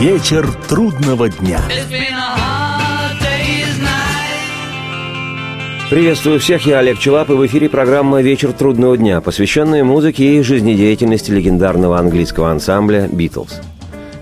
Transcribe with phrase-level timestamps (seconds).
[0.00, 1.60] Вечер трудного дня.
[5.88, 10.42] Приветствую всех, я Олег Челап, и в эфире программа «Вечер трудного дня», посвященная музыке и
[10.42, 13.60] жизнедеятельности легендарного английского ансамбля «Битлз».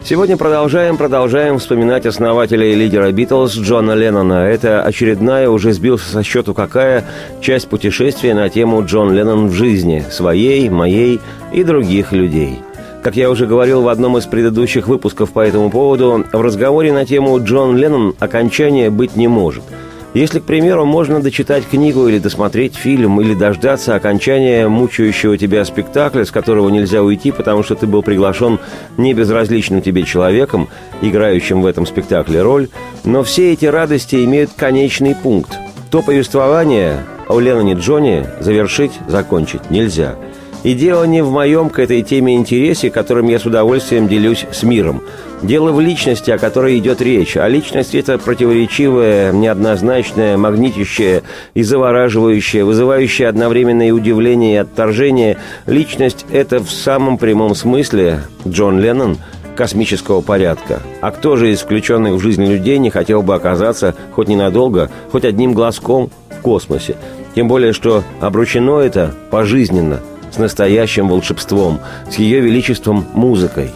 [0.05, 4.45] Сегодня продолжаем, продолжаем вспоминать основателя и лидера «Битлз» Джона Леннона.
[4.45, 7.07] Это очередная, уже сбился со счету какая,
[7.41, 11.19] часть путешествия на тему «Джон Леннон в жизни» своей, моей
[11.51, 12.61] и других людей–
[13.03, 17.05] как я уже говорил в одном из предыдущих выпусков по этому поводу, в разговоре на
[17.05, 19.65] тему «Джон Леннон» окончания быть не может.
[20.15, 26.25] Если, к примеру, можно дочитать книгу или досмотреть фильм, или дождаться окончания мучающего тебя спектакля,
[26.25, 28.59] с которого нельзя уйти, потому что ты был приглашен
[28.99, 30.69] не безразличным тебе человеком,
[31.01, 32.69] играющим в этом спектакле роль,
[33.05, 35.59] но все эти радости имеют конечный пункт.
[35.91, 40.15] То повествование о Ленноне Джоне завершить, закончить нельзя–
[40.63, 44.63] и дело не в моем к этой теме интересе, которым я с удовольствием делюсь с
[44.63, 45.03] миром.
[45.43, 47.37] Дело в личности, о которой идет речь.
[47.37, 51.23] А личность– это противоречивая, неоднозначная, магнитящая
[51.55, 55.39] и завораживающая, вызывающая одновременное удивление и отторжение.
[55.67, 59.19] Личность– это в самом прямом смысле Джон Леннон–
[59.57, 60.81] космического порядка.
[61.01, 65.25] А кто же из включенных в жизнь людей не хотел бы оказаться хоть ненадолго, хоть
[65.25, 66.97] одним глазком в космосе?
[67.35, 70.01] Тем более, что обручено это пожизненно–
[70.33, 71.81] с настоящим волшебством,
[72.11, 73.71] с ее величеством музыкой.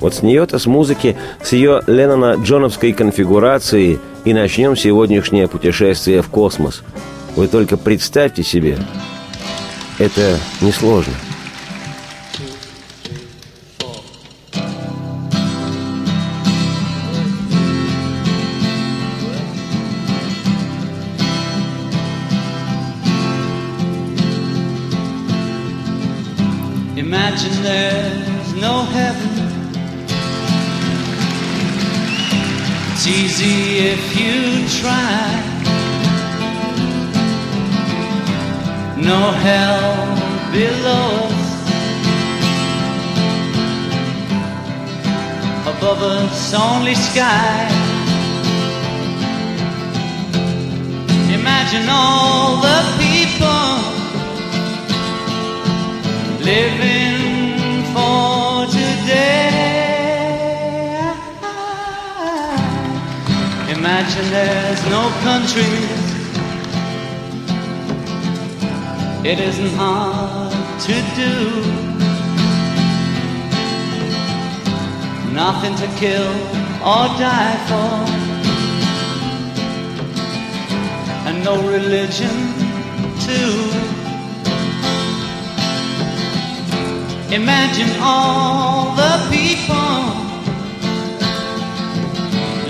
[0.00, 6.82] Вот с нее-то, с музыки, с ее Леннона-Джоновской конфигурации и начнем сегодняшнее путешествие в космос.
[7.36, 8.78] Вы только представьте себе,
[9.98, 11.14] это несложно.
[11.14, 11.33] Imagine
[33.34, 35.42] easy if you try.
[38.96, 39.90] No hell
[40.52, 41.28] below.
[45.72, 47.68] Above us, only sky.
[51.38, 53.74] Imagine all the people
[56.44, 57.23] living
[63.84, 66.00] Imagine there's no countries.
[69.30, 70.52] It isn't hard
[70.86, 71.34] to do.
[75.34, 76.32] Nothing to kill
[76.80, 77.92] or die for.
[81.28, 82.36] And no religion
[83.26, 83.52] too.
[87.34, 90.24] Imagine all the people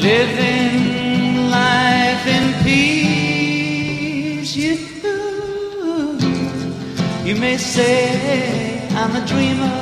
[0.03, 0.84] living
[7.45, 9.77] may say I'm a dreamer,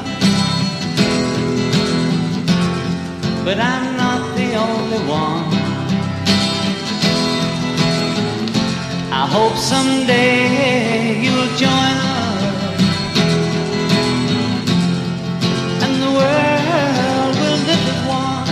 [3.47, 5.47] but I'm not the only one.
[9.23, 12.43] I hope someday you'll join us.
[15.85, 18.49] And the world will live as one.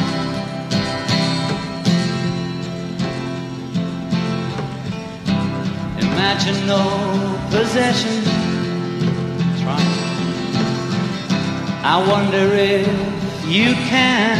[6.06, 6.82] Imagine no
[7.50, 8.29] possession.
[11.82, 12.86] I wonder if
[13.48, 14.36] you can.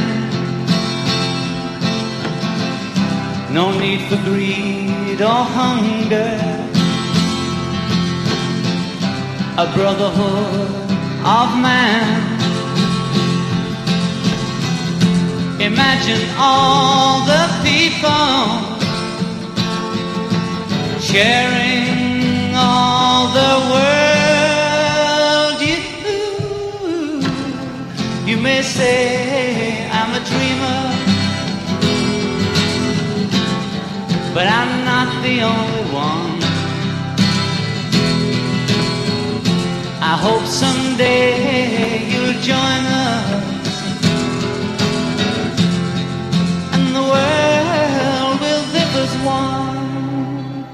[3.54, 6.36] No need for greed or hunger.
[9.56, 10.70] A brotherhood
[11.24, 12.30] of man.
[15.60, 18.70] Imagine all the people
[21.00, 23.89] sharing all the world.
[35.22, 36.40] The only one.
[40.02, 43.26] I hope someday you'll join us.
[46.74, 50.64] And the world will live as one.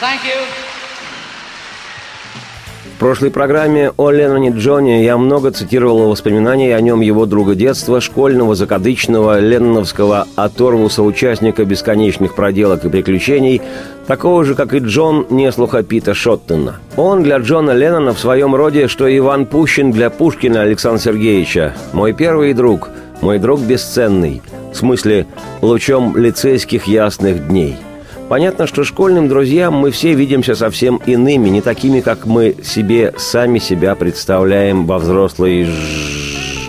[0.00, 0.49] Thank you.
[3.00, 8.54] Прошлой программе о Ленноне Джоне я много цитировал воспоминаний о нем его друга детства, школьного,
[8.54, 13.62] закадычного, ленноновского оторвуса участника бесконечных проделок и приключений,
[14.06, 16.76] такого же, как и Джон, не слуха Пита Шоттона.
[16.98, 21.72] Он для Джона Леннона в своем роде, что Иван Пущин для Пушкина Александра Сергеевича.
[21.94, 22.90] Мой первый друг,
[23.22, 24.42] мой друг бесценный,
[24.74, 25.26] в смысле
[25.62, 27.76] лучом лицейских ясных дней–
[28.30, 33.58] Понятно, что школьным друзьям мы все видимся совсем иными, не такими, как мы себе сами
[33.58, 35.68] себя представляем во взрослой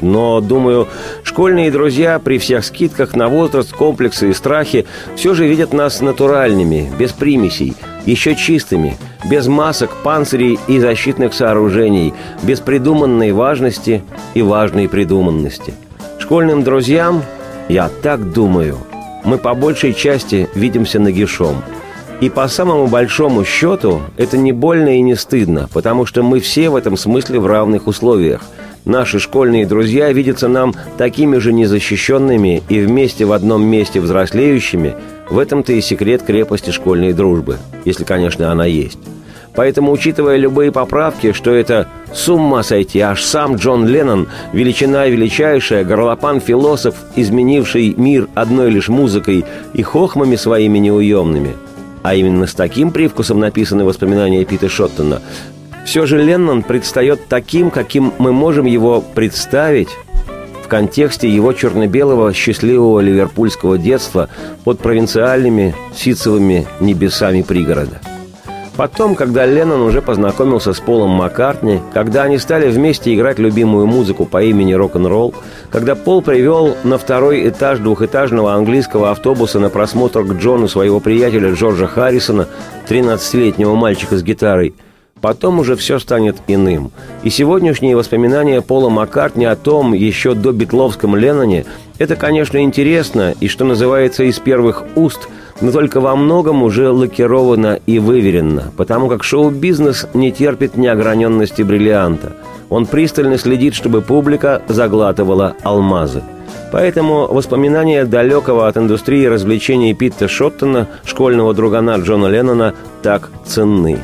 [0.02, 0.88] но, думаю,
[1.24, 6.92] школьные друзья при всех скидках на возраст, комплексы и страхи все же видят нас натуральными,
[6.98, 7.76] без примесей,
[8.08, 8.98] еще чистыми,
[9.30, 14.02] без масок, панцирей и защитных сооружений, без придуманной важности
[14.34, 15.76] и важной придуманности.
[16.18, 17.22] Школьным друзьям,
[17.70, 18.80] я так думаю–
[19.24, 21.64] мы по большей части видимся нагишом.
[22.22, 26.70] И по самому большому счету это не больно и не стыдно, потому что мы все
[26.70, 28.42] в этом смысле в равных условиях.
[28.86, 34.96] Наши школьные друзья видятся нам такими же незащищенными и вместе в одном месте взрослеющими.
[35.30, 39.00] В этом-то и секрет крепости школьной дружбы, если, конечно, она есть.
[39.62, 45.84] Поэтому, учитывая любые поправки, что это с ума сойти, аж сам Джон Леннон, величина величайшая,
[45.84, 51.56] горлопан-философ, изменивший мир одной лишь музыкой и хохмами своими неуемными.
[52.02, 55.22] А именно с таким привкусом написаны воспоминания Пита Шоттона.
[55.86, 59.90] Все же Леннон предстает таким, каким мы можем его представить
[60.66, 64.28] в контексте его черно-белого счастливого ливерпульского детства
[64.64, 68.02] под провинциальными ситцевыми небесами пригорода–
[68.78, 74.26] Потом, когда Леннон уже познакомился с Полом Маккартни, когда они стали вместе играть любимую музыку
[74.26, 75.34] по имени рок-н-ролл,
[75.70, 81.54] когда Пол привел на второй этаж двухэтажного английского автобуса на просмотр к Джону своего приятеля
[81.54, 82.48] Джорджа Харрисона,
[82.88, 84.74] 13-летнего мальчика с гитарой,
[85.20, 86.92] потом уже все станет иным.
[87.24, 91.66] И сегодняшние воспоминания Пола Маккартни о том еще до битловском Ленноне–
[92.00, 95.28] это, конечно, интересно и, что называется, из первых уст–
[95.62, 102.34] но только во многом уже лакировано и выверено, потому как шоу-бизнес не терпит неограненности бриллианта.
[102.70, 106.24] Он пристально следит, чтобы публика заглатывала алмазы.
[106.72, 112.74] Поэтому воспоминания далекого от индустрии развлечений Питта Шоттона, школьного другана Джона Леннона,
[113.04, 114.00] так ценны.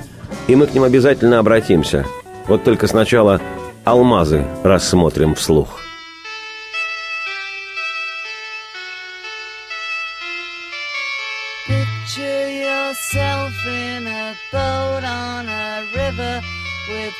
[0.47, 2.05] И мы к ним обязательно обратимся.
[2.47, 3.41] Вот только сначала
[3.85, 5.86] алмазы рассмотрим вслух.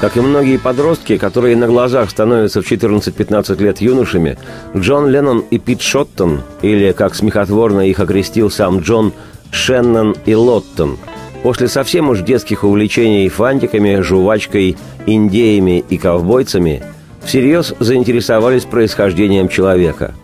[0.00, 4.38] Как и многие подростки, которые на глазах становятся в 14-15 лет юношами,
[4.76, 9.12] Джон Леннон и Пит Шоттон, или, как смехотворно их окрестил сам Джон,
[9.50, 10.98] Шеннон и Лоттон,
[11.42, 14.76] после совсем уж детских увлечений фантиками, жвачкой,
[15.06, 16.82] индеями и ковбойцами,
[17.24, 20.14] всерьез заинтересовались происхождением человека.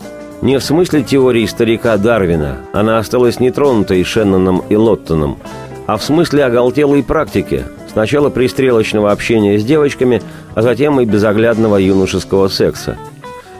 [0.41, 5.37] Не в смысле теории старика Дарвина, она осталась нетронутой Шенноном и Лоттоном,
[5.85, 10.21] а в смысле оголтелой практики, сначала пристрелочного общения с девочками,
[10.53, 12.97] а затем и безоглядного юношеского секса.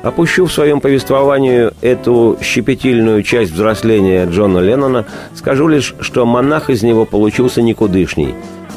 [0.03, 6.83] Опущу в своем повествовании эту щепетильную часть взросления Джона Леннона, скажу лишь, что монах из
[6.83, 8.35] него получился никудышний.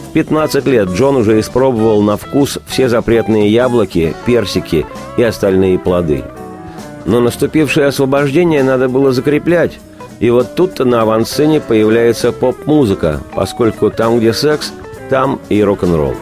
[0.09, 4.87] В 15 лет Джон уже испробовал на вкус все запретные яблоки, персики
[5.17, 6.23] и остальные плоды.
[7.05, 9.81] Но наступившее освобождение надо было закреплять,
[10.21, 14.73] и вот тут-то на авансцене появляется поп-музыка, поскольку там, где секс,
[15.09, 16.15] там и рок-н-ролл.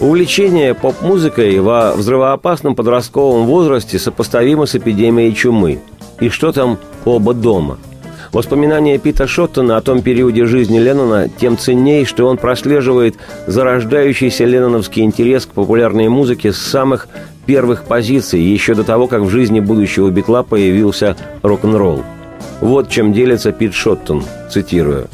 [0.00, 5.80] Увлечение поп-музыкой во взрывоопасном подростковом возрасте сопоставимо с эпидемией чумы.
[6.20, 7.78] И что там оба дома?
[8.32, 13.16] Воспоминания Пита Шоттона о том периоде жизни Леннона тем ценней, что он прослеживает
[13.46, 17.08] зарождающийся ленноновский интерес к популярной музыке с самых
[17.46, 22.04] первых позиций, еще до того, как в жизни будущего Битла появился рок-н-ролл.
[22.60, 25.08] Вот чем делится Пит Шоттон, цитирую.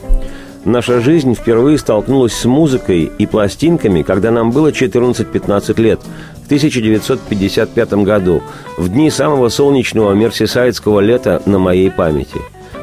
[0.65, 6.01] Наша жизнь впервые столкнулась с музыкой и пластинками, когда нам было 14-15 лет,
[6.43, 8.43] в 1955 году,
[8.79, 12.41] в дни самого солнечного мерсисайдского лета на моей памяти.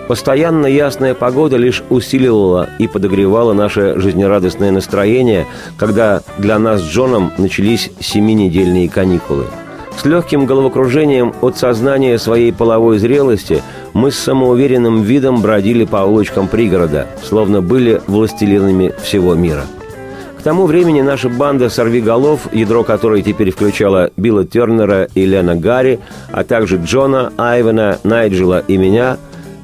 [0.08, 5.48] Постоянно ясная погода лишь усиливала и подогревала наше жизнерадостное настроение,
[5.78, 9.46] когда для нас с Джоном начались семинедельные каникулы–
[9.98, 13.62] с легким головокружением от сознания своей половой зрелости
[13.94, 19.64] мы с самоуверенным видом бродили по улочкам пригорода, словно были властелинами всего мира.
[20.42, 26.00] К тому времени наша банда «Сорвиголов», ядро которой теперь включало Билла Тернера и Лена Гарри,
[26.32, 29.18] а также Джона, Айвена, Найджела и меня,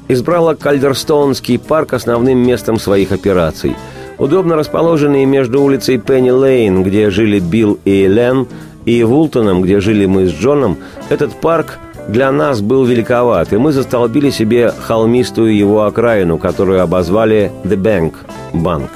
[0.06, 3.74] избрала Кальдерстоунский парк основным местом своих операций.
[4.18, 8.46] Удобно расположенный между улицей Пенни Лейн, где жили Билл и Лен,
[8.88, 10.78] и Вултоном, где жили мы с Джоном,
[11.10, 11.78] этот парк
[12.08, 18.14] для нас был великоват, и мы застолбили себе холмистую его окраину, которую обозвали «The Bank»–
[18.54, 18.90] «Банк».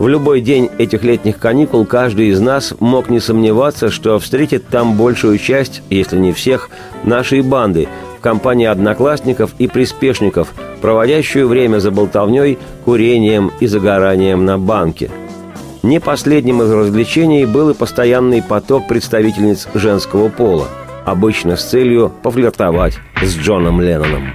[0.00, 4.96] В любой день этих летних каникул каждый из нас мог не сомневаться, что встретит там
[4.96, 6.68] большую часть, если не всех,
[7.04, 7.86] нашей банды
[8.18, 15.08] в компании одноклассников и приспешников, проводящую время за болтовней, курением и загоранием на банке–
[15.82, 20.68] не последним из развлечений был и постоянный поток представительниц женского пола,
[21.04, 24.32] обычно с целью пофлиртовать с Джоном Ленноном.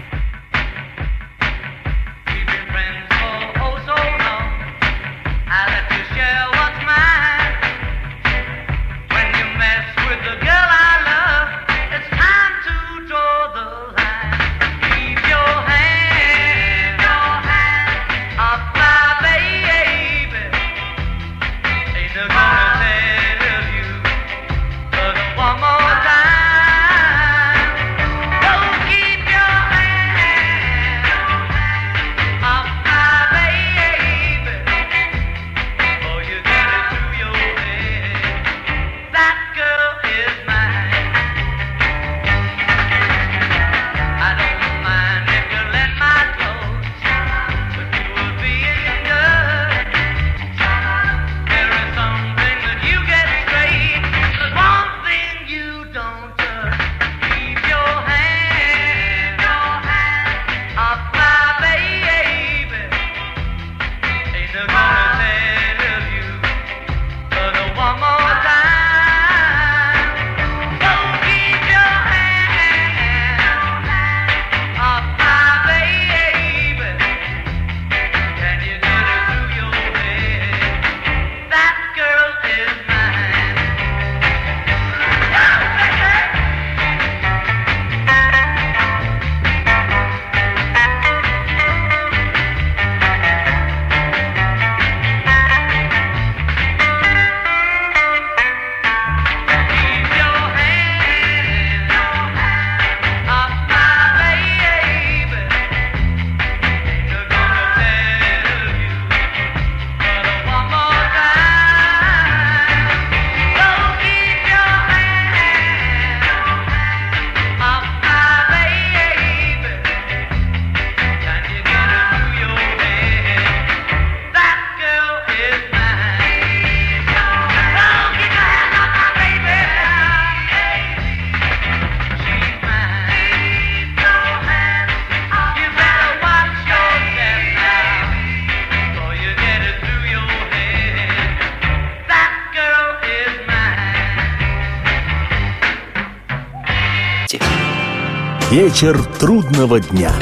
[148.56, 150.14] Вечер трудного дня.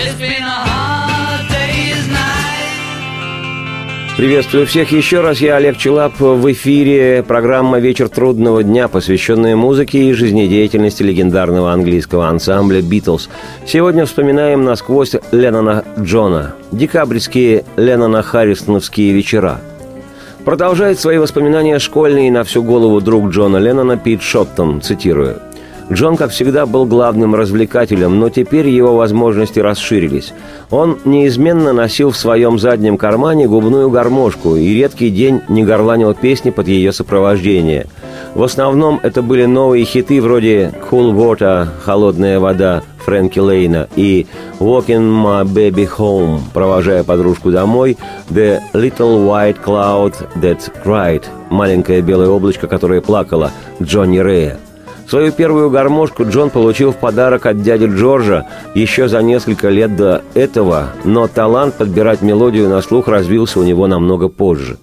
[4.18, 5.38] Приветствую всех еще раз.
[5.38, 6.20] Я Олег Челап.
[6.20, 13.30] В эфире программа «Вечер трудного дня», посвященная музыке и жизнедеятельности легендарного английского ансамбля «Битлз».
[13.68, 16.56] Сегодня вспоминаем насквозь Леннона Джона.
[16.72, 19.62] Декабрьские Леннона-Харрисоновские вечера.
[20.44, 25.40] Продолжает свои воспоминания школьный на всю голову друг Джона Леннона Пит Шоттон, цитирую–
[25.92, 30.34] Джон, как всегда, был главным развлекателем, но теперь его возможности расширились.
[30.72, 36.52] Он неизменно носил в своем заднем кармане губную гармошку и редкий день не горланил песни
[36.52, 37.88] под ее сопровождение.
[38.34, 44.26] В основном это были новые хиты вроде «Cool Water»– «Холодная вода» Фрэнки Лейна и
[44.60, 47.98] «Walking My Baby Home», провожая подружку домой,
[48.30, 54.58] «The Little White Cloud That Cried»– «Маленькое белое облачко, которое плакало» Джонни Рэя–
[55.14, 60.24] Свою первую гармошку Джон получил в подарок от дяди Джорджа еще за несколько лет до
[60.34, 64.78] этого, но талант подбирать мелодию на слух развился у него намного позже.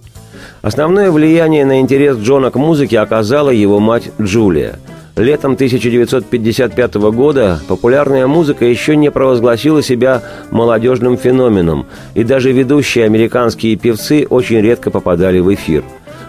[0.62, 4.78] Основное влияние на интерес Джона к музыке оказала его мать Джулия.
[5.16, 10.22] Летом 1955 года популярная музыка еще не провозгласила себя
[10.52, 15.82] молодежным феноменом, и даже ведущие американские певцы очень редко попадали в эфир.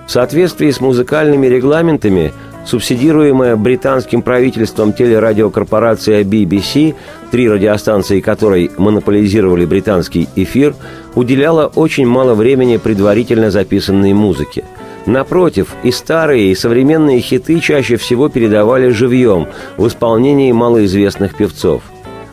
[0.08, 2.34] В соответствии с музыкальными регламентами–
[2.65, 6.96] Субсидируемая британским правительством телерадиокорпорация BBC,
[7.32, 10.75] три радиостанции которой монополизировали британский эфир,
[11.15, 14.63] уделяла очень мало времени предварительно записанной музыке.
[15.08, 21.82] Напротив, и старые, и современные хиты чаще всего передавали живьем в исполнении малоизвестных певцов.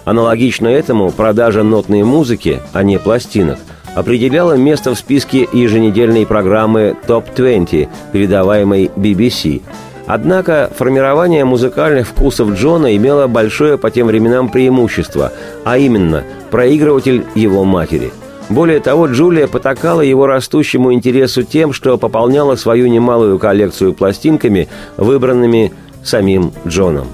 [0.04, 3.58] Аналогично этому продажа нотной музыки, а не пластинок,
[3.94, 9.62] определяла место в списке еженедельной программы «Топ-20», передаваемой BBC–
[10.08, 15.32] Однако формирование музыкальных вкусов Джона имело большое по тем временам преимущество,
[15.64, 18.10] а именно проигрыватель его матери.
[18.48, 25.74] Более того, Джулия потакала его растущему интересу тем, что пополняла свою немалую коллекцию пластинками, выбранными
[26.02, 27.08] самим Джоном.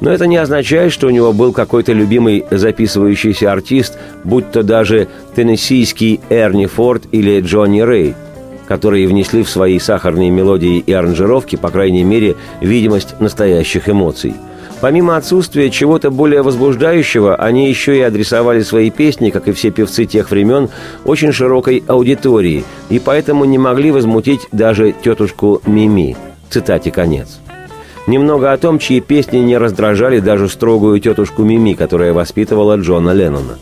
[0.00, 5.08] Но это не означает, что у него был какой-то любимый записывающийся артист, будь то даже
[5.34, 8.14] теннессийский Эрни Форд или Джонни Рэй–
[8.68, 14.34] которые внесли в свои сахарные мелодии и аранжировки, по крайней мере, видимость настоящих эмоций.
[14.82, 20.04] Помимо отсутствия чего-то более возбуждающего, они еще и адресовали свои песни, как и все певцы
[20.04, 20.68] тех времен,
[21.04, 26.16] очень широкой аудитории, и поэтому не могли возмутить даже тетушку Мими.
[26.50, 27.40] Цитате конец.
[28.06, 33.58] Немного о том, чьи песни не раздражали даже строгую тетушку Мими, которая воспитывала Джона Леннона.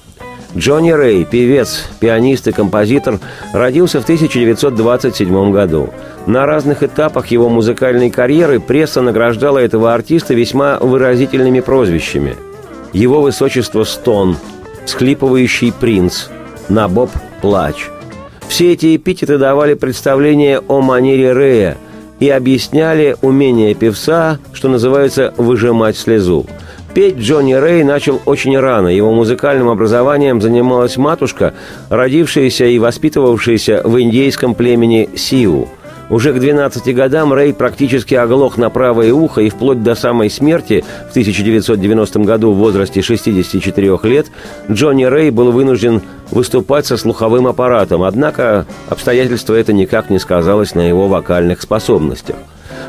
[0.57, 3.21] Джонни Рэй, певец, пианист и композитор,
[3.53, 5.91] родился в 1927 году.
[6.27, 12.37] На разных этапах его музыкальной карьеры пресса награждала этого артиста весьма выразительными прозвищами.
[12.95, 14.39] Его высочество Стон,
[14.87, 16.29] схлипывающий принц,
[16.71, 17.11] Набоб
[17.43, 17.89] Плач.
[18.49, 21.77] Все эти эпитеты давали представление о манере Рэя
[22.19, 26.47] и объясняли умение певца, что называется, выжимать слезу–
[26.97, 28.89] Петь Джонни Рэй начал очень рано.
[28.89, 31.53] Его музыкальным образованием занималась матушка,
[31.91, 35.69] родившаяся и воспитывавшаяся в индейском племени Сиу.
[36.09, 40.87] Уже к 12 годам Рэй практически оглох на правое ухо и вплоть до самой смерти
[41.09, 44.29] в 1990 году в возрасте 64 лет
[44.71, 50.89] Джонни Рэй был вынужден выступать со слуховым аппаратом, однако обстоятельство это никак не сказалось на
[50.89, 52.37] его вокальных способностях.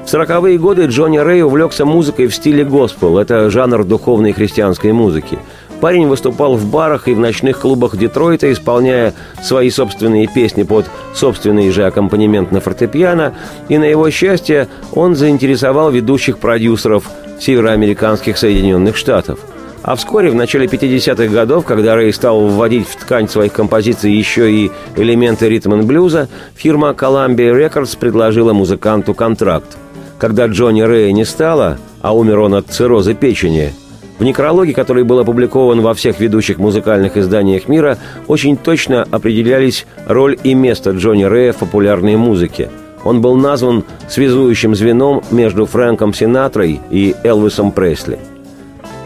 [0.08, 3.18] В сороковые годы Джонни Рэй увлекся музыкой в стиле госпел.
[3.18, 5.38] Это жанр духовной христианской музыки.
[5.82, 11.72] Парень выступал в барах и в ночных клубах Детройта, исполняя свои собственные песни под собственный
[11.72, 13.34] же аккомпанемент на фортепиано,
[13.68, 17.04] и на его счастье он заинтересовал ведущих продюсеров
[17.42, 19.40] североамериканских Соединенных Штатов.
[19.84, 24.50] А вскоре, в начале 50-х годов, когда Рэй стал вводить в ткань своих композиций еще
[24.50, 29.78] и элементы ритм-н-блюза, фирма Columbia Records предложила музыканту контракт–
[30.18, 33.74] когда Джонни Рэя не стало, а умер он от цирроза печени,
[34.20, 40.38] в некрологе, который был опубликован во всех ведущих музыкальных изданиях мира, очень точно определялись роль
[40.44, 42.70] и место Джонни Рэя в популярной музыке.
[43.04, 48.18] Он был назван связующим звеном между Фрэнком Синатрой и Элвисом Пресли.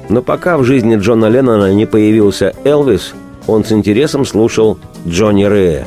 [0.07, 3.13] Но пока в жизни Джона Леннона не появился Элвис,
[3.47, 5.85] он с интересом слушал Джонни Рэя.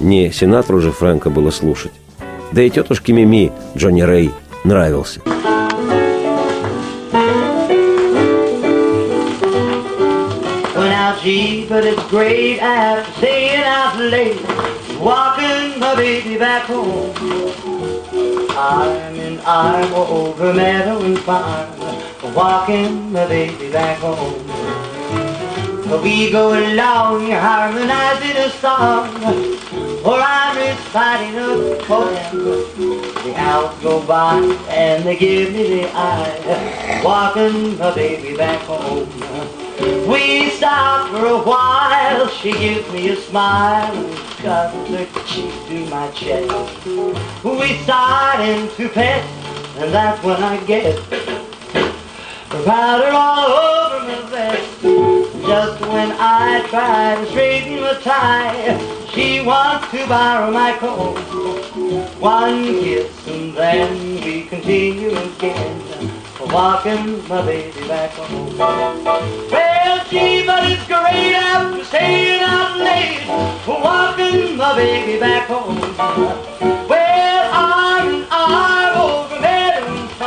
[0.00, 1.92] Не Синатру же Фрэнка было слушать.
[2.52, 4.30] Да и тетушке Мими Джонни Рэй
[4.64, 5.20] нравился.
[11.22, 14.40] Gee, but it's great after staying out late,
[14.98, 17.12] walking my baby back home.
[18.56, 21.68] Arm in arm over meadow and farm,
[22.34, 24.46] walking my baby back home.
[26.02, 29.59] We go along harmonizing a song,
[30.04, 32.14] or I'm reciting a poem.
[33.24, 39.08] The hours go by and they give me the eye, walking my baby back home.
[40.08, 45.86] We stop for a while, she gives me a smile and cuddles her cheek to
[45.90, 46.86] my chest.
[47.44, 49.24] We start into pet,
[49.78, 50.98] and that's when I get
[52.64, 55.19] powder all over my vest.
[55.46, 61.18] Just when I try to straighten the tie, she wants to borrow my coat.
[62.20, 65.80] One kiss and then we continue again,
[66.52, 68.58] walking my baby back home.
[68.58, 73.26] Well, gee, but it's great after staying out late,
[73.66, 75.80] walking my baby back home.
[76.88, 78.79] Well, in arm over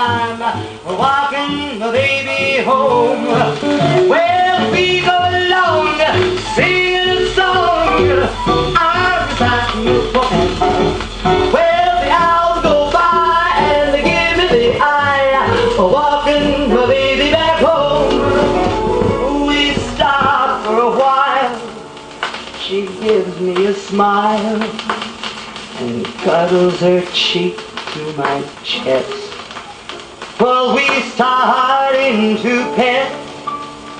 [0.03, 0.39] time,
[0.85, 3.23] walking the baby home.
[4.09, 5.97] Well, we go along,
[6.55, 8.03] singing a song,
[8.75, 10.49] I'm a poem.
[11.55, 15.31] Well, the hours go by and they give me the eye,
[15.77, 19.47] walking the baby back home.
[19.47, 21.55] We stop for a while,
[22.59, 24.61] she gives me a smile
[25.79, 27.57] and cuddles her cheek
[27.93, 29.22] to my chest.
[31.15, 33.11] Starting to pet,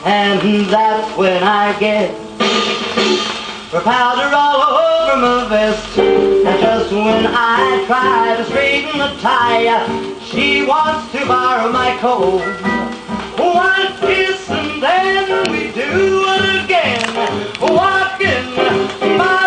[0.04, 2.10] and that's when I get
[3.71, 5.99] her powder all over my vest.
[5.99, 12.41] And just when I try to straighten the tie, she wants to borrow my coat.
[13.38, 17.04] One kiss and then we do it again,
[17.62, 18.56] walking
[19.17, 19.43] my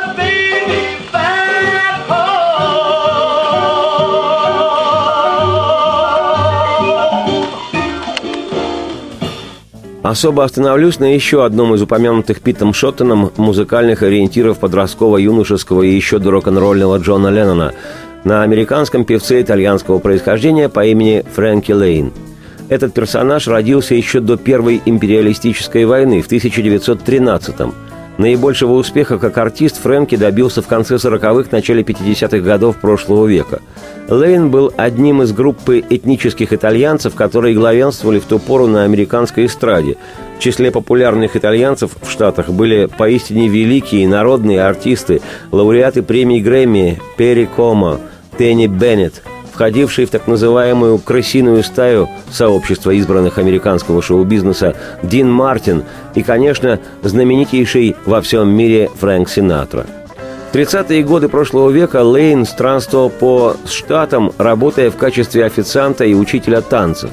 [10.08, 16.20] Особо остановлюсь на еще одном из упомянутых Питом Шоттоном музыкальных ориентиров подросткового, юношеского и еще
[16.20, 17.72] до рок-н-ролльного Джона Леннона,
[18.22, 22.12] на американском певце итальянского происхождения по имени Фрэнки Лейн.
[22.68, 27.74] Этот персонаж родился еще до Первой империалистической войны в 1913-м.
[28.18, 33.60] Наибольшего успеха как артист Фрэнки добился в конце 40-х, начале 50-х годов прошлого века.
[34.08, 39.96] Лейн был одним из группы этнических итальянцев, которые главенствовали в ту пору на американской эстраде.
[40.38, 47.46] В числе популярных итальянцев в Штатах были поистине великие народные артисты, лауреаты премий Грэмми Перри
[47.46, 48.00] Комо,
[48.38, 49.22] Тенни Беннет,
[49.56, 57.96] входившие в так называемую «крысиную стаю» сообщества избранных американского шоу-бизнеса Дин Мартин и, конечно, знаменитейший
[58.04, 59.86] во всем мире Фрэнк Синатра.
[60.52, 66.60] В 30-е годы прошлого века Лейн странствовал по штатам, работая в качестве официанта и учителя
[66.60, 67.10] танцев.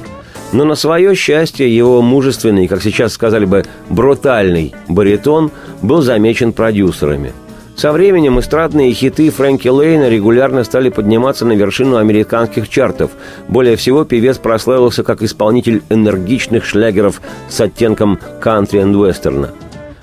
[0.52, 7.32] Но на свое счастье его мужественный, как сейчас сказали бы, брутальный баритон был замечен продюсерами–
[7.76, 13.10] со временем эстрадные хиты Фрэнки Лейна регулярно стали подниматься на вершину американских чартов.
[13.48, 19.50] Более всего певец прославился как исполнитель энергичных шлягеров с оттенком кантри и вестерна.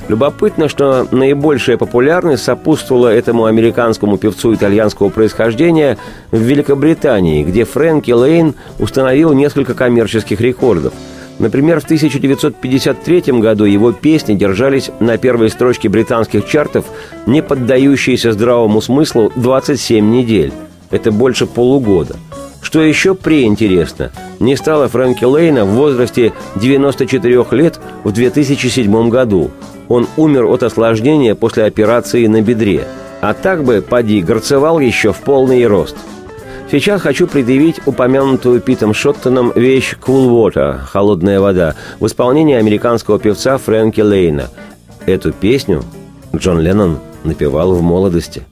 [0.10, 5.98] Любопытно, что наибольшая популярность сопутствовала этому американскому певцу итальянского происхождения
[6.32, 10.94] в Великобритании, где Фрэнки Лейн установил несколько коммерческих рекордов–
[11.40, 16.86] Например, в 1953 году его песни держались на первой строчке британских чартов,
[17.26, 20.54] не поддающиеся здравому смыслу, 27 недель.
[20.92, 22.18] Это больше полугода.
[22.62, 29.50] Что еще преинтересно, не стало Фрэнки Лейна в возрасте 94 лет в 2007 году.
[29.88, 32.86] Он умер от осложнения после операции на бедре.
[33.20, 35.96] А так бы, поди, горцевал еще в полный рост–
[36.72, 43.58] Сейчас хочу предъявить упомянутую Питом Шоттоном вещь «Cool Water»– «Холодная вода» в исполнении американского певца
[43.58, 44.50] Фрэнки Лейна.
[45.06, 45.84] Эту песню
[46.34, 48.44] Джон Леннон напевал в молодости.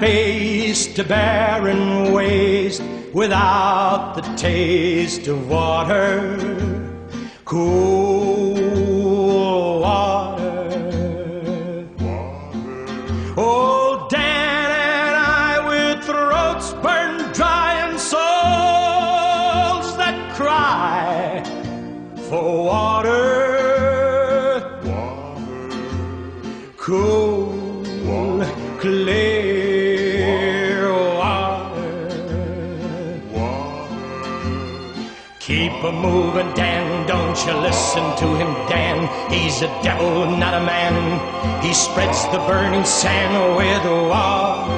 [0.00, 2.82] I to barren waste
[3.12, 6.38] without the taste of water,
[7.44, 8.54] cool
[9.80, 10.68] water.
[13.36, 14.20] Oh, Dan
[15.08, 21.42] and I with throats burned dry and souls that cry
[22.28, 23.48] for water.
[26.76, 27.37] Cool,
[35.78, 39.06] Keep a moving, Dan, don't you listen to him, Dan.
[39.30, 41.62] He's a devil, not a man.
[41.62, 44.72] He spreads the burning sand with water.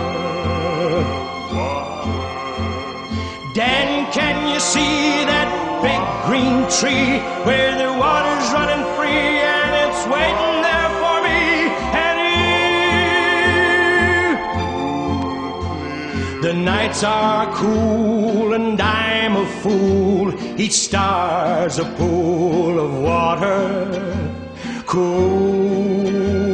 [3.54, 5.48] Dan, can you see that
[5.80, 10.49] big green tree where the water's running free and it's waiting
[16.64, 20.34] nights are cool and I'm a fool.
[20.60, 24.30] Each star's a pool of water,
[24.86, 26.49] cool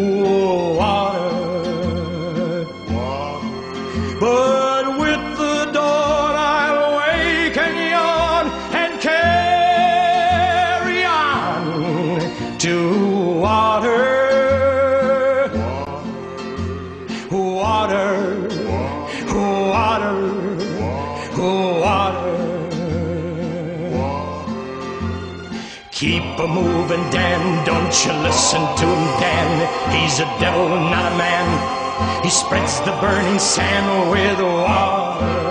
[26.63, 27.65] moving, Dan.
[27.65, 29.51] Don't you listen to him, Dan.
[29.95, 31.47] He's a devil, not a man.
[32.23, 35.47] He spreads the burning sand with water.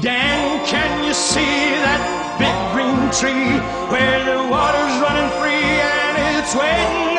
[0.00, 1.54] Dan, can you see
[1.86, 2.00] that
[2.40, 3.58] big green tree
[3.92, 7.09] where the water's running free and it's waiting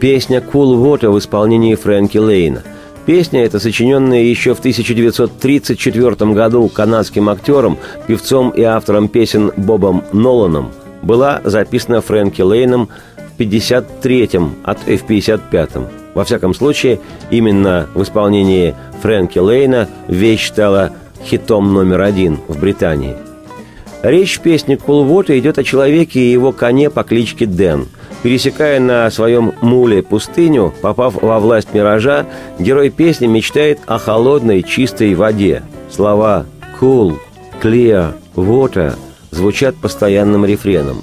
[0.00, 2.62] Песня «Cool Water» в исполнении Фрэнки Лейна.
[3.04, 10.70] Песня эта, сочиненная еще в 1934 году канадским актером, певцом и автором песен Бобом Ноланом,
[11.02, 12.88] была записана Фрэнки Лейном
[13.36, 15.86] в 53-м от F-55.
[16.14, 16.98] Во всяком случае,
[17.30, 20.92] именно в исполнении Фрэнки Лейна вещь стала
[21.26, 23.16] хитом номер один в Британии.
[24.02, 27.86] Речь в песне «Кулвота» идет о человеке и его коне по кличке Дэн.
[28.22, 32.26] Пересекая на своем муле пустыню, попав во власть миража,
[32.58, 35.62] герой песни мечтает о холодной, чистой воде.
[35.90, 36.44] Слова
[36.78, 37.16] «cool»,
[37.62, 38.94] «clear», «water»
[39.30, 41.02] звучат постоянным рефреном.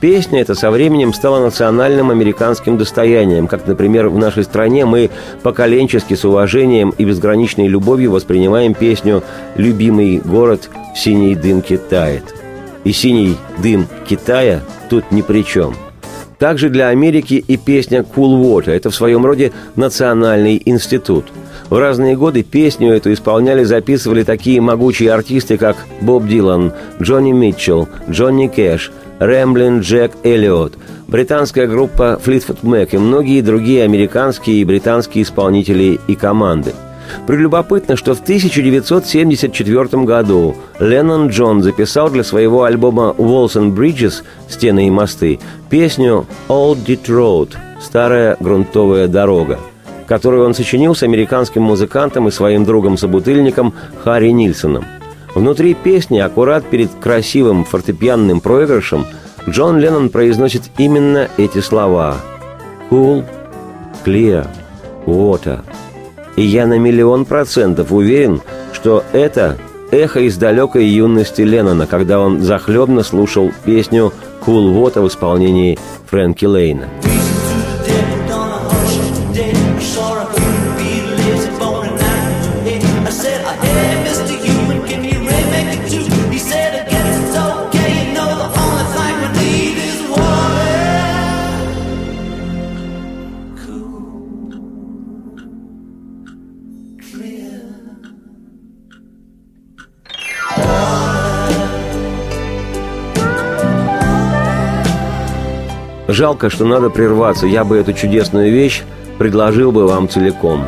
[0.00, 5.10] Песня эта со временем стала национальным американским достоянием, как, например, в нашей стране мы
[5.42, 9.22] поколенчески с уважением и безграничной любовью воспринимаем песню
[9.54, 12.24] «Любимый город в синей дымке тает».
[12.84, 15.74] И синий дым Китая тут ни при чем.
[16.38, 21.26] Также для Америки и песня «Cool Water»– это в своем роде национальный институт.
[21.70, 27.88] В разные годы песню эту исполняли, записывали такие могучие артисты, как Боб Дилан, Джонни Митчелл,
[28.08, 30.74] Джонни Кэш, Рэмблин Джек Эллиот,
[31.08, 36.74] британская группа Fleetwood Mac и многие другие американские и британские исполнители и команды.
[37.26, 44.86] Прелюбопытно, что в 1974 году Леннон Джон записал для своего альбома «Walls and Bridges» «Стены
[44.86, 45.38] и мосты»
[45.70, 49.58] песню «Old Dit Road» «Старая грунтовая дорога»,
[50.06, 54.84] которую он сочинил с американским музыкантом и своим другом-собутыльником Харри Нильсоном.
[55.34, 59.04] Внутри песни, аккурат перед красивым фортепианным проигрышем,
[59.48, 62.16] Джон Леннон произносит именно эти слова
[62.90, 63.24] «Cool»,
[64.04, 64.48] «Clear»,
[65.04, 65.60] «Water».
[66.36, 69.56] И я на миллион процентов уверен, что это
[69.90, 74.12] эхо из далекой юности Леннона, когда он захлебно слушал песню
[74.44, 75.78] «Cool Water» в исполнении
[76.10, 76.88] Фрэнки Лейна.
[106.08, 107.46] Жалко, что надо прерваться.
[107.46, 108.82] Я бы эту чудесную вещь
[109.18, 110.64] предложил бы вам целиком.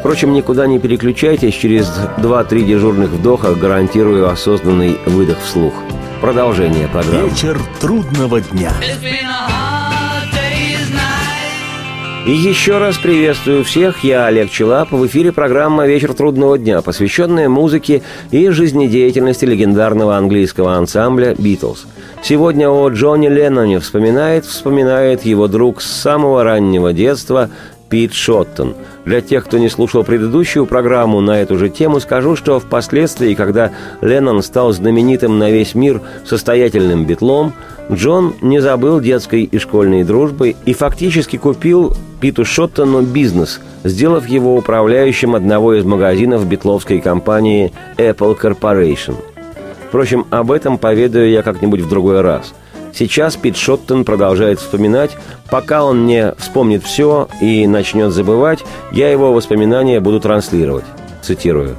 [0.00, 1.54] Впрочем, никуда не переключайтесь.
[1.54, 5.72] Через 2-3 дежурных вдоха гарантирую осознанный выдох вслух.
[6.20, 7.28] Продолжение программы.
[7.28, 8.72] Вечер трудного дня.
[12.24, 14.04] И еще раз приветствую всех.
[14.04, 14.92] Я Олег Челап.
[14.92, 21.84] В эфире программа «Вечер трудного дня», посвященная музыке и жизнедеятельности легендарного английского ансамбля «Битлз».
[22.24, 27.50] Сегодня о Джонни Ленноне вспоминает, вспоминает его друг с самого раннего детства
[27.90, 28.76] Пит Шоттон.
[29.04, 33.72] Для тех, кто не слушал предыдущую программу на эту же тему, скажу, что впоследствии, когда
[34.02, 37.54] Леннон стал знаменитым на весь мир состоятельным битлом,
[37.90, 44.56] Джон не забыл детской и школьной дружбы и фактически купил Питу Шоттону бизнес, сделав его
[44.56, 49.16] управляющим одного из магазинов битловской компании Apple Corporation.
[49.92, 52.54] Впрочем, об этом поведаю я как-нибудь в другой раз–
[52.94, 55.16] Сейчас Пит Шоттон продолжает вспоминать.
[55.50, 60.84] Пока он не вспомнит все и начнет забывать, я его воспоминания буду транслировать.
[61.22, 61.76] Цитирую.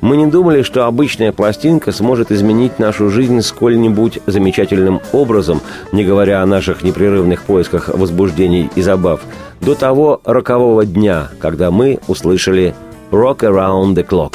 [0.00, 6.42] Мы не думали, что обычная пластинка сможет изменить нашу жизнь сколь-нибудь замечательным образом, не говоря
[6.42, 9.20] о наших непрерывных поисках возбуждений и забав,
[9.60, 12.74] до того рокового дня, когда мы услышали
[13.10, 14.34] «Rock Around the Clock».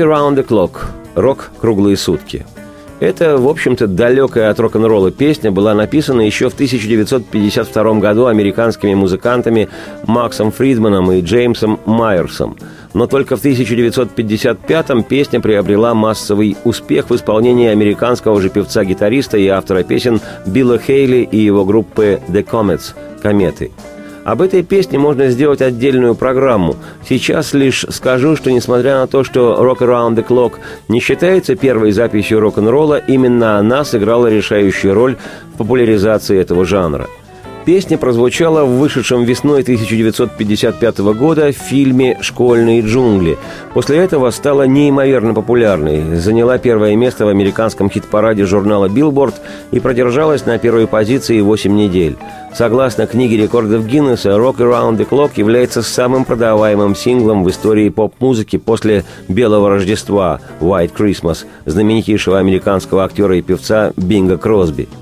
[0.00, 0.78] Around the Clock.
[1.14, 2.46] Рок круглые сутки.
[3.00, 9.70] Эта, в общем-то, далекая от рок-н-ролла песня была написана еще в 1952 году американскими музыкантами
[10.06, 12.58] Максом Фридманом и Джеймсом Майерсом.
[12.92, 19.82] Но только в 1955 песня приобрела массовый успех в исполнении американского же певца-гитариста и автора
[19.82, 23.70] песен Билла Хейли и его группы The Comets– «Кометы».
[24.24, 26.76] Об этой песне можно сделать отдельную программу.
[27.08, 30.54] Сейчас лишь скажу, что несмотря на то, что «Rock Around the Clock»
[30.88, 35.16] не считается первой записью рок-н-ролла, именно она сыграла решающую роль
[35.54, 37.08] в популяризации этого жанра.
[37.66, 43.36] Песня прозвучала в вышедшем весной 1955 года фильме «Школьные джунгли».
[43.74, 49.34] После этого стала неимоверно популярной, заняла первое место в американском хит-параде журнала Billboard
[49.72, 52.16] и продержалась на первой позиции 8 недель.
[52.54, 58.56] Согласно книге рекордов Гиннесса, «Rock Around the Clock» является самым продаваемым синглом в истории поп-музыки
[58.56, 64.88] после «Белого Рождества» «White Christmas» знаменитейшего американского актера и певца Бинга Кросби–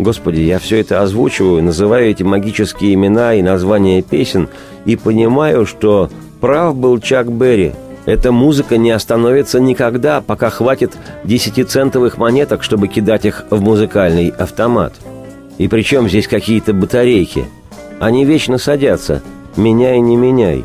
[0.00, 4.48] Господи, я все это озвучиваю, называю эти магические имена и названия песен
[4.86, 6.08] и понимаю, что
[6.40, 7.72] прав был Чак Берри.
[8.06, 14.94] Эта музыка не остановится никогда, пока хватит десятицентовых монеток, чтобы кидать их в музыкальный автомат.
[15.58, 17.44] И причем здесь какие-то батарейки?
[17.98, 19.22] Они вечно садятся.
[19.56, 20.64] Меняй, не меняй.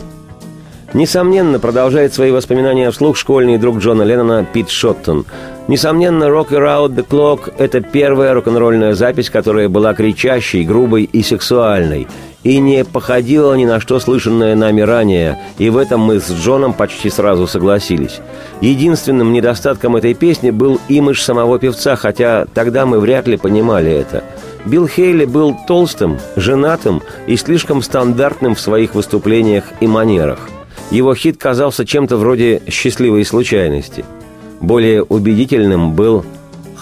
[0.96, 5.26] Несомненно, продолжает свои воспоминания вслух школьный друг Джона Леннона Пит Шоттон.
[5.68, 12.08] Несомненно, «Rock Around the Clock»— это первая рок-н-ролльная запись, которая была кричащей, грубой и сексуальной,
[12.44, 16.72] и не походила ни на что слышанное нами ранее, и в этом мы с Джоном
[16.72, 18.22] почти сразу согласились.
[18.62, 24.24] Единственным недостатком этой песни был имидж самого певца, хотя тогда мы вряд ли понимали это.
[24.64, 30.40] Билл Хейли был толстым, женатым и слишком стандартным в своих выступлениях и манерах.
[30.92, 34.06] Его хит казался чем-то вроде «счастливой случайности».
[34.62, 36.24] Более убедительным был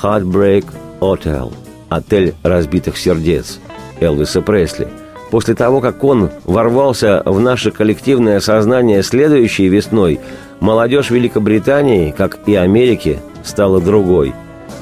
[0.01, 0.65] Heartbreak
[0.99, 1.51] Hotel–
[1.89, 3.59] отель разбитых сердец
[3.99, 4.87] Элвиса Пресли.
[5.31, 10.19] После того, как он ворвался в наше коллективное сознание следующей весной,
[10.59, 14.33] молодежь Великобритании, как и Америки, стала другой.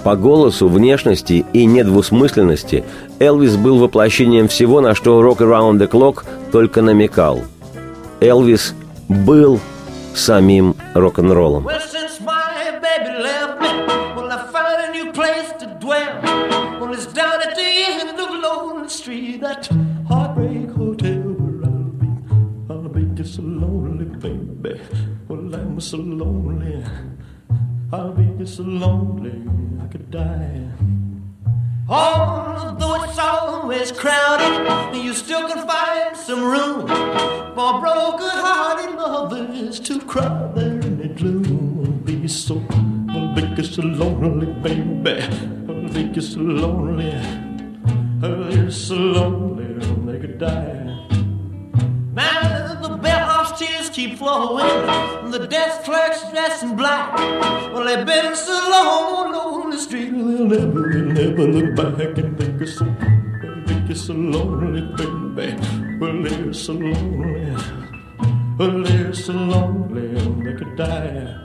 [0.04, 2.84] По голосу, внешности и недвусмысленности
[3.20, 7.42] Элвис был воплощением всего, на что Rock Around the Clock только намекал.
[8.20, 8.74] Элвис
[9.12, 9.60] был
[10.16, 11.68] самим рок-н-роллом.
[25.82, 26.86] So lonely.
[27.92, 29.34] I'll be so lonely,
[29.82, 31.11] I could die.
[31.94, 40.50] Although it's always crowded, you still can find some room for broken-hearted lovers to cry
[40.56, 41.84] there in the gloom.
[41.84, 42.64] I'll be so,
[43.10, 45.22] I'll be just so lonely, baby.
[45.68, 47.14] I'll be just so lonely.
[48.24, 49.66] I'll be so lonely,
[50.06, 50.78] they could die.
[52.14, 57.18] Now the bellhop's tears keep flowing, the desk clerk's dressed in black.
[57.74, 59.31] Well, they've been so long on
[59.72, 62.86] the street, and they'll never, they'll never look back and think it's so,
[63.66, 65.56] think it's so lonely, baby.
[66.00, 67.56] Well, they're so lonely,
[68.58, 71.38] well, they're so lonely, and they could die.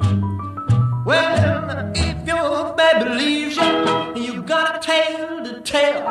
[1.05, 6.03] Well, if your baby leaves you, you got a tale to tell,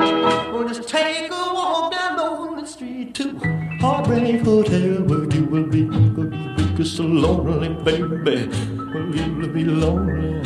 [0.53, 3.38] well, just take a walk down the street to
[3.82, 8.47] Heartbreak Hotel, where you will be, will you be so lonely, baby.
[8.93, 10.41] Well, you'll be lonely,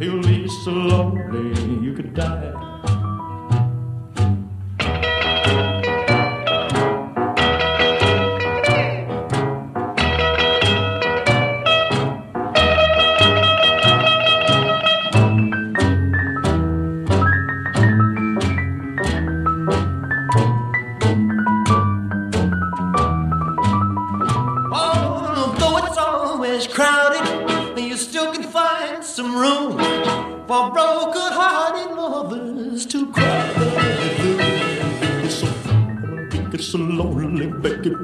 [0.00, 2.63] you'll leave be so lonely, you could die.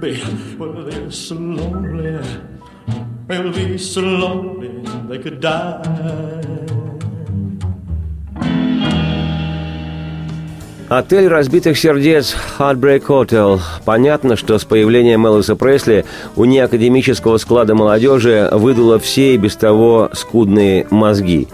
[0.01, 0.23] Baby.
[0.59, 2.19] Well, they're so lonely.
[3.29, 6.31] They'll be so lonely they could die.
[10.89, 13.61] Отель разбитых сердец Heartbreak Hotel.
[13.85, 20.11] Понятно, что с появлением Элвиса Пресли у неакадемического склада молодежи выдуло все и без того
[20.15, 21.47] скудные мозги.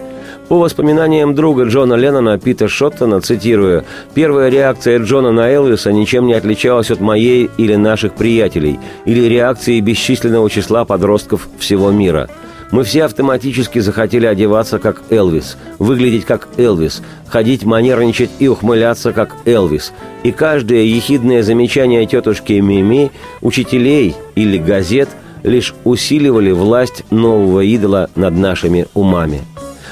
[0.47, 3.83] По воспоминаниям друга Джона Леннона Пита Шоттона, цитирую,
[4.13, 9.81] «Первая реакция Джона на Элвиса ничем не отличалась от моей или наших приятелей, или реакции
[9.81, 12.29] бесчисленного числа подростков всего мира».
[12.71, 19.35] Мы все автоматически захотели одеваться как Элвис, выглядеть как Элвис, ходить, манерничать и ухмыляться как
[19.45, 19.93] Элвис.
[20.23, 25.07] И каждое ехидное замечание тетушки Мими, учителей или газет
[25.43, 29.41] лишь усиливали власть нового идола над нашими умами.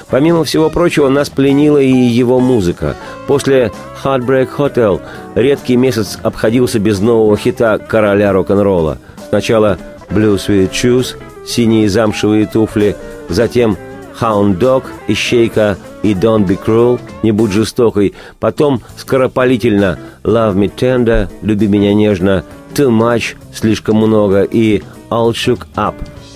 [0.10, 2.96] Помимо всего прочего, нас пленила и его музыка.
[3.28, 3.72] После
[4.04, 5.02] Heartbreak Hotel
[5.34, 9.00] редкий месяц обходился без нового хита короля рок-н-ролла.
[9.30, 9.78] Сначала
[10.10, 12.96] Blue Sweet Shoes, синие замшевые туфли,
[13.30, 13.78] затем
[14.20, 21.28] Hound Dog, Ищейка и Don't Be Cruel, Не будь жестокой, потом скоропалительно Love Me Tender,
[21.42, 22.44] Люби меня нежно,
[22.74, 25.96] Too Much, Слишком много и All Shook Up,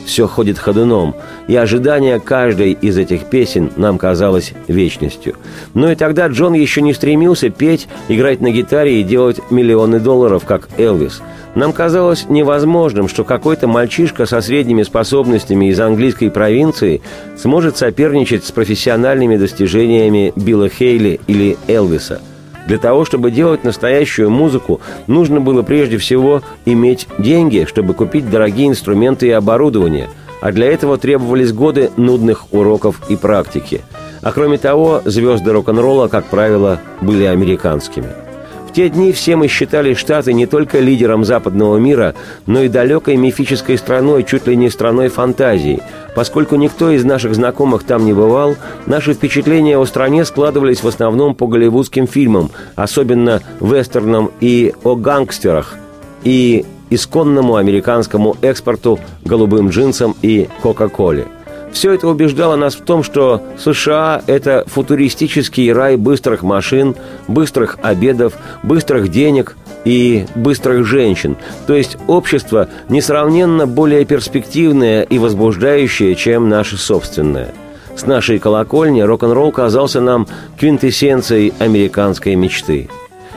[0.09, 1.15] все ходит ходуном,
[1.47, 5.35] и ожидание каждой из этих песен нам казалось вечностью.
[5.73, 10.43] Но и тогда Джон еще не стремился петь, играть на гитаре и делать миллионы долларов,
[10.45, 11.21] как Элвис–
[11.55, 17.01] нам казалось невозможным, что какой-то мальчишка со средними способностями из английской провинции
[17.37, 22.21] сможет соперничать с профессиональными достижениями Билла Хейли или Элвиса.
[22.67, 28.67] Для того, чтобы делать настоящую музыку, нужно было прежде всего иметь деньги, чтобы купить дорогие
[28.67, 30.09] инструменты и оборудование,
[30.41, 33.81] а для этого требовались годы нудных уроков и практики.
[34.21, 38.09] А кроме того, звезды рок-н-ролла, как правило, были американскими–
[38.69, 42.13] в те дни все мы считали Штаты не только лидером западного мира,
[42.45, 45.81] но и далекой мифической страной, чуть ли не страной фантазии.
[46.15, 51.33] Поскольку никто из наших знакомых там не бывал, наши впечатления о стране складывались в основном
[51.33, 55.75] по голливудским фильмам, особенно вестернам и о гангстерах,
[56.23, 61.25] и исконному американскому экспорту голубым джинсам и Кока-Коле–
[61.71, 66.95] все это убеждало нас в том, что США– это футуристический рай быстрых машин,
[67.27, 69.55] быстрых обедов, быстрых денег
[69.85, 77.53] и быстрых женщин, то есть общество несравненно более перспективное и возбуждающее, чем наше собственное.
[77.95, 80.25] с нашей колокольни рок-н-ролл казался нам
[80.57, 82.87] квинтэссенцией американской мечты.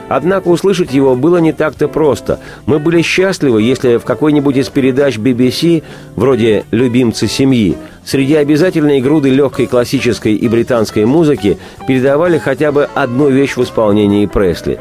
[0.08, 2.38] Однако услышать его было не так-то просто.
[2.66, 5.82] Мы были счастливы, если в какой-нибудь из передач BBC,
[6.16, 13.28] вроде «Любимцы семьи», среди обязательной груды легкой классической и британской музыки передавали хотя бы одну
[13.28, 14.78] вещь в исполнении Пресли.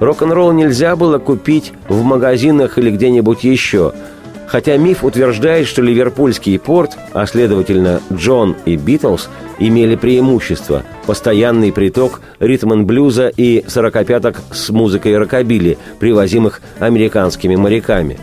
[0.00, 3.92] Рок-н-ролл нельзя было купить в магазинах или где-нибудь еще–
[4.50, 9.28] Хотя миф утверждает, что ливерпульский порт, а следовательно Джон и Битлз,
[9.60, 18.18] имели преимущество– постоянный приток ритм-блюза и сорокопяток с музыкой рокобили, привозимых американскими моряками.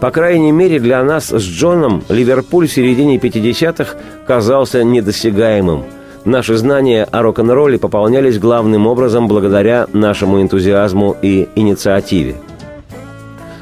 [0.00, 3.96] По крайней мере, для нас с Джоном Ливерпуль в середине 50-х
[4.26, 5.84] казался недосягаемым.
[6.24, 12.36] Наши знания о рок-н-ролле пополнялись главным образом благодаря нашему энтузиазму и инициативе–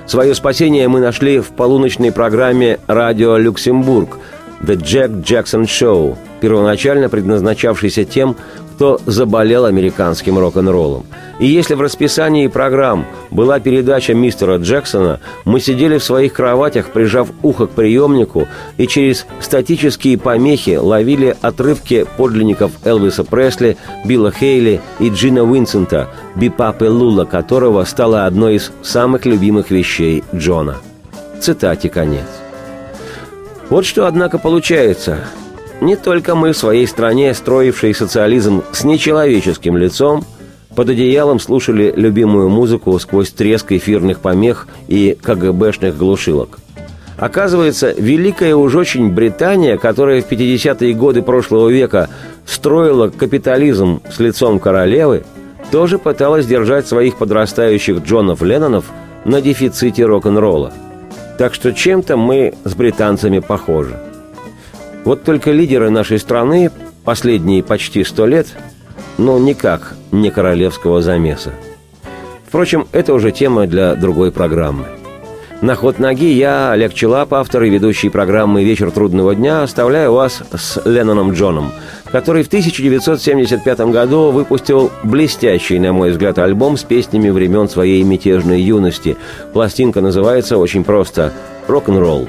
[0.06, 4.18] Свое спасение мы нашли в полуночной программе «Радио Люксембург»
[4.62, 8.36] «The Jack Jackson Show», первоначально предназначавшейся тем,
[8.76, 11.06] кто заболел американским рок-н-роллом.
[11.38, 17.28] И если в расписании программ была передача мистера Джексона, мы сидели в своих кроватях, прижав
[17.42, 25.08] ухо к приемнику, и через статические помехи ловили отрывки подлинников Элвиса Пресли, Билла Хейли и
[25.08, 30.76] Джина Уинсента, Бипапе Лула, которого стала одной из самых любимых вещей Джона.
[31.40, 32.26] Цитате конец.
[33.70, 35.20] Вот что, однако, получается–
[35.80, 40.24] не только мы в своей стране, строившей социализм с нечеловеческим лицом,
[40.74, 46.58] под одеялом слушали любимую музыку сквозь треск эфирных помех и КГБшных глушилок.
[47.18, 52.10] Оказывается, великая уж очень Британия, которая в 50-е годы прошлого века
[52.44, 55.24] строила капитализм с лицом королевы,
[55.70, 58.84] тоже пыталась держать своих подрастающих Джонов Леннонов
[59.24, 60.72] на дефиците рок-н-ролла.
[61.38, 63.98] Так что чем-то мы с британцами похожи.
[65.06, 66.72] Вот только лидеры нашей страны
[67.04, 68.48] последние почти сто лет,
[69.18, 71.52] но никак не королевского замеса.
[72.44, 74.86] Впрочем, это уже тема для другой программы.
[75.60, 80.42] На ход ноги я, Олег Челап, автор и ведущий программы «Вечер трудного дня», оставляю вас
[80.52, 81.70] с Ленноном Джоном,
[82.10, 88.60] который в 1975 году выпустил блестящий, на мой взгляд, альбом с песнями времен своей мятежной
[88.60, 89.16] юности.
[89.52, 91.32] Пластинка называется очень просто
[91.68, 92.28] «Рок-н-ролл».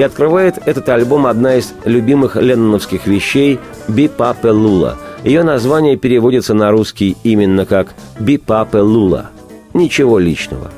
[0.00, 4.96] И открывает этот альбом одна из любимых ленноновских вещей «Би Папе Лула».
[5.24, 7.88] Ее название переводится на русский именно как
[8.18, 9.28] «Би Папе Лула».
[9.74, 10.70] Ничего личного.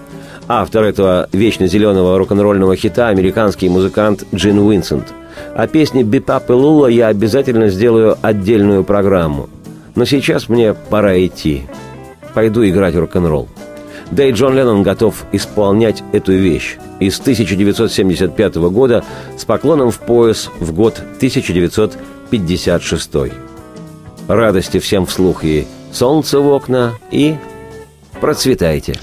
[0.49, 5.15] Автор этого вечно зеленого рок-н-ролльного хита– американский музыкант Джин Уинсент.
[5.55, 9.49] О песне «Би Папе Лула» я обязательно сделаю отдельную программу.
[9.95, 11.63] Но сейчас мне пора идти.
[12.35, 13.47] Пойду играть рок-н-ролл.
[14.13, 19.03] Да и Джон Леннон готов исполнять эту вещь из 1975 года
[19.39, 23.11] с поклоном в пояс в год 1956.
[24.29, 27.37] Радости всем вслух и солнце в окна, и
[28.21, 28.99] процветайте.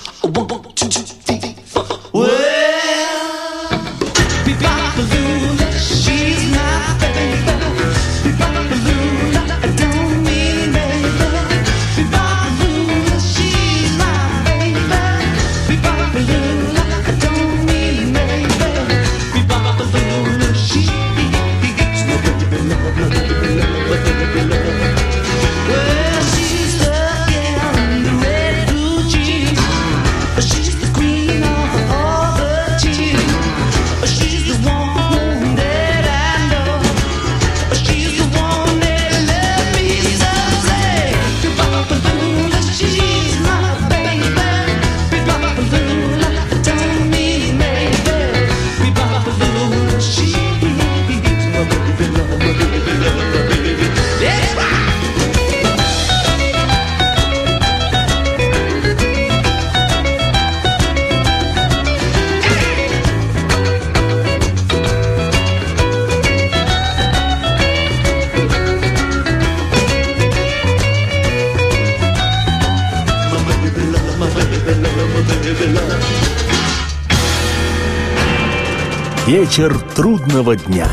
[79.60, 80.88] Вечер трудного дня.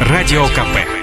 [0.00, 0.95] Радио КП.